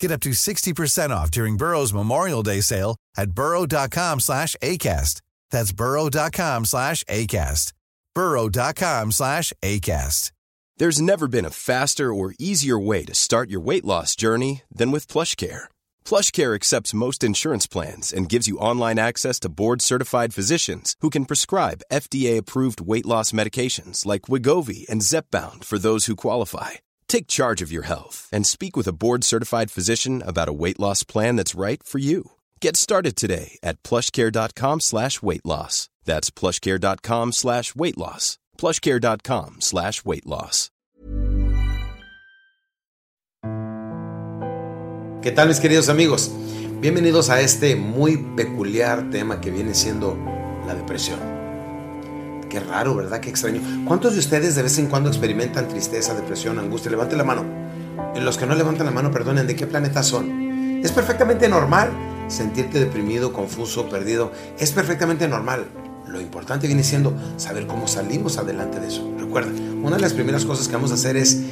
[0.00, 5.20] Get up to 60% off during Burrow's Memorial Day sale at burrow.com slash ACAST.
[5.50, 7.72] That's burrow.com slash ACAST.
[8.14, 10.32] burrow.com slash ACAST.
[10.78, 14.90] There's never been a faster or easier way to start your weight loss journey than
[14.90, 15.64] with PlushCare.
[16.06, 21.26] PlushCare accepts most insurance plans and gives you online access to board-certified physicians who can
[21.26, 26.70] prescribe FDA-approved weight loss medications like Wigovi and Zepbound for those who qualify.
[27.10, 31.02] Take charge of your health and speak with a board-certified physician about a weight loss
[31.02, 32.30] plan that's right for you.
[32.60, 35.88] Get started today at plushcare.com slash weight loss.
[36.04, 38.38] That's plushcare.com slash weight loss.
[38.56, 40.70] plushcare.com slash weight loss.
[45.20, 46.30] ¿Qué tal mis queridos amigos?
[46.80, 50.16] Bienvenidos a este muy peculiar tema que viene siendo
[50.64, 51.39] la depresión.
[52.50, 53.20] Qué raro, ¿verdad?
[53.20, 53.62] Qué extraño.
[53.86, 56.90] ¿Cuántos de ustedes de vez en cuando experimentan tristeza, depresión, angustia?
[56.90, 57.44] Levanten la mano.
[58.16, 60.82] Los que no levantan la mano, perdonen, ¿de qué planeta son?
[60.82, 61.90] Es perfectamente normal
[62.26, 64.32] sentirte deprimido, confuso, perdido.
[64.58, 65.66] Es perfectamente normal.
[66.08, 69.08] Lo importante viene siendo saber cómo salimos adelante de eso.
[69.16, 71.42] Recuerda, una de las primeras cosas que vamos a hacer es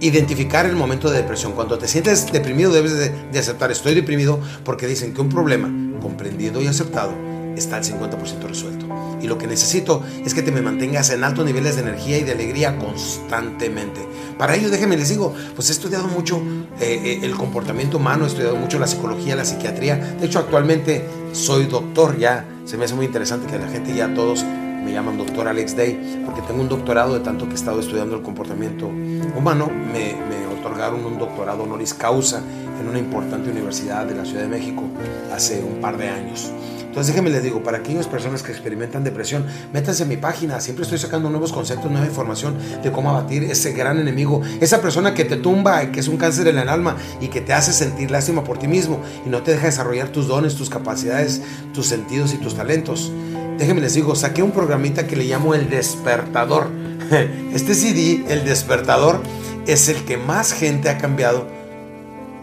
[0.00, 1.52] identificar el momento de depresión.
[1.52, 5.70] Cuando te sientes deprimido debes de, de aceptar, estoy deprimido porque dicen que un problema
[6.00, 7.12] comprendido y aceptado
[7.58, 8.86] está al 50% resuelto.
[9.20, 12.24] Y lo que necesito es que te me mantengas en altos niveles de energía y
[12.24, 14.00] de alegría constantemente.
[14.38, 16.40] Para ello, déjenme les digo, pues he estudiado mucho
[16.80, 19.96] eh, eh, el comportamiento humano, he estudiado mucho la psicología, la psiquiatría.
[19.96, 22.46] De hecho, actualmente soy doctor ya.
[22.64, 26.22] Se me hace muy interesante que la gente ya todos me llaman doctor Alex Day,
[26.24, 29.70] porque tengo un doctorado de tanto que he estado estudiando el comportamiento humano.
[29.70, 32.42] Me, me otorgaron un doctorado honoris causa
[32.80, 34.84] en una importante universidad de la Ciudad de México
[35.32, 36.52] hace un par de años.
[36.80, 40.82] Entonces déjenme les digo, para aquellas personas que experimentan depresión, métanse en mi página, siempre
[40.82, 45.24] estoy sacando nuevos conceptos, nueva información de cómo abatir ese gran enemigo, esa persona que
[45.24, 48.44] te tumba, que es un cáncer en el alma y que te hace sentir lástima
[48.44, 51.40] por ti mismo y no te deja desarrollar tus dones, tus capacidades,
[51.72, 53.12] tus sentidos y tus talentos.
[53.58, 56.68] Déjenme les digo, saqué un programita que le llamo El Despertador.
[57.52, 59.22] Este CD, El Despertador,
[59.68, 61.46] es el que más gente ha cambiado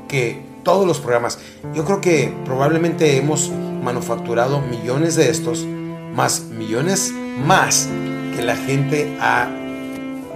[0.07, 1.39] que todos los programas.
[1.73, 3.51] Yo creo que probablemente hemos
[3.83, 5.65] manufacturado millones de estos,
[6.13, 7.11] más millones
[7.45, 7.89] más
[8.35, 9.49] que la gente ha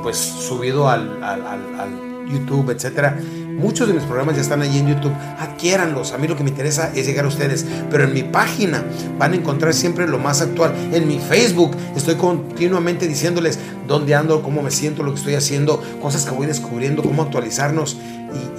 [0.01, 3.17] pues subido al, al, al, YouTube, etcétera.
[3.57, 5.11] Muchos de mis programas ya están allí en YouTube.
[5.39, 6.13] Adquiéranlos.
[6.13, 7.66] A mí lo que me interesa es llegar a ustedes.
[7.89, 8.83] Pero en mi página
[9.17, 10.73] van a encontrar siempre lo más actual.
[10.94, 13.57] En mi Facebook estoy continuamente diciéndoles
[13.89, 17.97] dónde ando, cómo me siento, lo que estoy haciendo, cosas que voy descubriendo, cómo actualizarnos.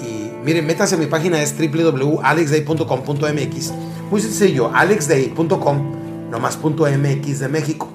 [0.05, 3.73] Y, miren, métanse a mi página es www.alexday.com.mx.
[4.11, 7.89] Muy sencillo, alexday.com, nomás .mx de México.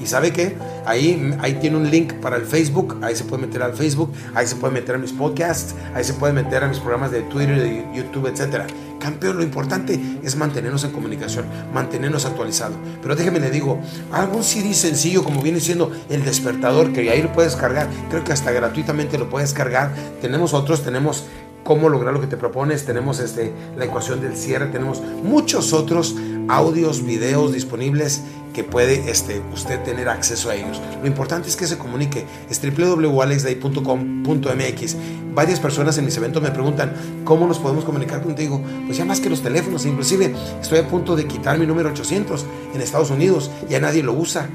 [0.00, 0.56] ¿Y sabe qué?
[0.84, 4.46] Ahí, ahí tiene un link para el Facebook, ahí se puede meter al Facebook, ahí
[4.46, 7.58] se puede meter a mis podcasts, ahí se puede meter a mis programas de Twitter,
[7.58, 8.64] de YouTube, etc.
[9.04, 11.44] Campeón, lo importante es mantenernos en comunicación,
[11.74, 12.78] mantenernos actualizados.
[13.02, 13.78] Pero déjeme le digo,
[14.10, 18.32] algún CD sencillo como viene siendo El Despertador, que ahí lo puedes cargar, creo que
[18.32, 19.92] hasta gratuitamente lo puedes cargar.
[20.22, 21.26] Tenemos otros, tenemos
[21.64, 26.16] cómo lograr lo que te propones, tenemos este, la ecuación del cierre, tenemos muchos otros
[26.48, 28.22] audios, videos disponibles
[28.54, 30.80] que puede este, usted tener acceso a ellos.
[31.02, 32.24] Lo importante es que se comunique.
[32.48, 34.96] Es www.alexday.com.mx.
[35.34, 38.62] Varias personas en mis eventos me preguntan cómo nos podemos comunicar contigo.
[38.86, 42.46] Pues ya más que los teléfonos, inclusive estoy a punto de quitar mi número 800
[42.74, 43.50] en Estados Unidos.
[43.68, 44.48] Ya nadie lo usa.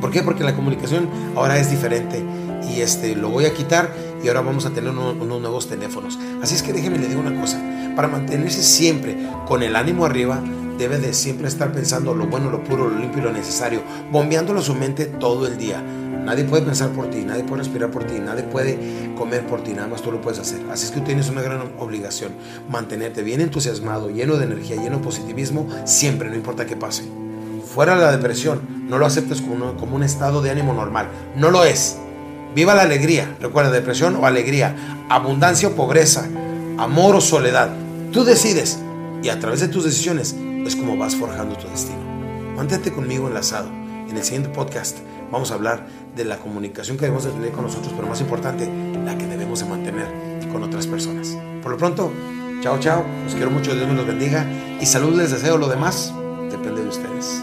[0.00, 0.22] ¿Por qué?
[0.22, 2.24] Porque la comunicación ahora es diferente
[2.70, 3.92] y este lo voy a quitar
[4.22, 6.18] y ahora vamos a tener unos, unos nuevos teléfonos.
[6.42, 7.60] Así es que déjeme le digo una cosa,
[7.94, 10.42] para mantenerse siempre con el ánimo arriba,
[10.78, 14.62] debe de siempre estar pensando lo bueno, lo puro, lo limpio y lo necesario, bombeándolo
[14.62, 15.82] su mente todo el día.
[16.24, 18.78] Nadie puede pensar por ti, nadie puede respirar por ti, nadie puede
[19.14, 20.60] comer por ti, nada más tú lo puedes hacer.
[20.70, 22.32] Así es que tienes una gran obligación,
[22.70, 27.02] mantenerte bien entusiasmado, lleno de energía, lleno de positivismo, siempre, no importa qué pase.
[27.74, 31.50] Fuera de la depresión, no lo aceptes como, como un estado de ánimo normal, no
[31.50, 31.98] lo es.
[32.54, 36.26] Viva la alegría, recuerda, depresión o alegría, abundancia o pobreza,
[36.78, 37.70] amor o soledad.
[38.12, 38.78] Tú decides
[39.22, 40.36] y a través de tus decisiones
[40.66, 42.00] es como vas forjando tu destino.
[42.56, 43.68] Mantente conmigo enlazado.
[44.08, 44.98] En el siguiente podcast
[45.30, 48.68] vamos a hablar de la comunicación que debemos de tener con nosotros, pero más importante,
[49.04, 50.06] la que debemos de mantener
[50.52, 51.36] con otras personas.
[51.62, 52.12] Por lo pronto,
[52.60, 53.04] chao, chao.
[53.24, 54.46] Los quiero mucho, Dios me los bendiga.
[54.80, 55.58] Y salud les deseo.
[55.58, 56.12] Lo demás
[56.50, 57.42] depende de ustedes.